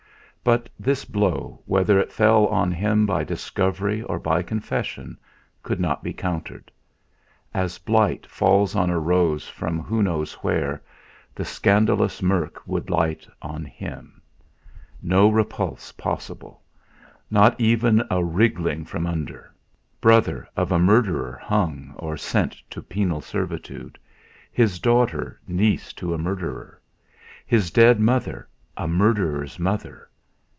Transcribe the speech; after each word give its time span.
But 0.43 0.69
this 0.79 1.05
blow, 1.05 1.61
whether 1.67 1.99
it 1.99 2.11
fell 2.11 2.47
on 2.47 2.71
him 2.71 3.05
by 3.05 3.23
discovery 3.23 4.01
or 4.01 4.17
by 4.17 4.41
confession, 4.41 5.19
could 5.61 5.79
not 5.79 6.01
be 6.01 6.13
countered. 6.13 6.71
As 7.53 7.77
blight 7.77 8.25
falls 8.25 8.75
on 8.75 8.89
a 8.89 8.97
rose 8.99 9.47
from 9.47 9.79
who 9.81 10.01
knows 10.01 10.33
where, 10.41 10.81
the 11.35 11.45
scandalous 11.45 12.23
murk 12.23 12.59
would 12.65 12.89
light 12.89 13.27
on 13.43 13.65
him. 13.65 14.19
No 14.99 15.29
repulse 15.29 15.91
possible! 15.91 16.63
Not 17.29 17.61
even 17.61 18.01
a 18.09 18.23
wriggling 18.23 18.83
from 18.83 19.05
under! 19.05 19.53
Brother 20.01 20.47
of 20.57 20.71
a 20.71 20.79
murderer 20.79 21.39
hung 21.39 21.93
or 21.97 22.17
sent 22.17 22.53
to 22.71 22.81
penal 22.81 23.21
servitude! 23.21 23.99
His 24.51 24.79
daughter 24.79 25.39
niece 25.47 25.93
to 25.93 26.15
a 26.15 26.17
murderer! 26.17 26.81
His 27.45 27.69
dead 27.69 27.99
mother 27.99 28.49
a 28.75 28.87
murderer's 28.87 29.59
mother! 29.59 30.07